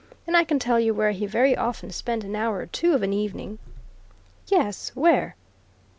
[0.25, 3.03] And I can tell you where he very often spent an hour or two of
[3.03, 3.59] an evening."
[4.47, 5.35] "Yes where?"